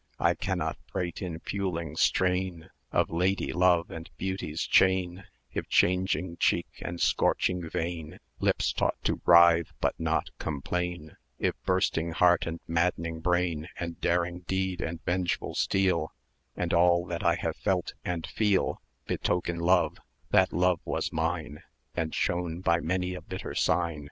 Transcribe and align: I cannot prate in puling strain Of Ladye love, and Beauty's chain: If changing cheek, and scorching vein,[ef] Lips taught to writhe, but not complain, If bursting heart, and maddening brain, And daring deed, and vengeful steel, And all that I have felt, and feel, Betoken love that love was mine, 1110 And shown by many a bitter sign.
I 0.17 0.33
cannot 0.33 0.79
prate 0.87 1.21
in 1.21 1.41
puling 1.41 1.95
strain 1.95 2.71
Of 2.91 3.11
Ladye 3.11 3.53
love, 3.53 3.91
and 3.91 4.09
Beauty's 4.17 4.63
chain: 4.63 5.25
If 5.53 5.69
changing 5.69 6.37
cheek, 6.37 6.65
and 6.81 6.99
scorching 6.99 7.69
vein,[ef] 7.69 8.17
Lips 8.39 8.73
taught 8.73 8.95
to 9.03 9.21
writhe, 9.27 9.71
but 9.79 9.93
not 9.99 10.31
complain, 10.39 11.17
If 11.37 11.53
bursting 11.65 12.13
heart, 12.13 12.47
and 12.47 12.59
maddening 12.67 13.19
brain, 13.19 13.67
And 13.79 14.01
daring 14.01 14.39
deed, 14.47 14.81
and 14.81 15.03
vengeful 15.05 15.53
steel, 15.53 16.11
And 16.55 16.73
all 16.73 17.05
that 17.05 17.23
I 17.23 17.35
have 17.35 17.55
felt, 17.57 17.93
and 18.03 18.25
feel, 18.25 18.81
Betoken 19.07 19.59
love 19.59 19.99
that 20.31 20.51
love 20.51 20.79
was 20.83 21.13
mine, 21.13 21.61
1110 21.93 22.03
And 22.03 22.15
shown 22.15 22.61
by 22.61 22.79
many 22.79 23.13
a 23.13 23.21
bitter 23.21 23.53
sign. 23.53 23.99